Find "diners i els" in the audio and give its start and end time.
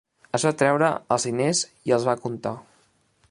1.29-2.09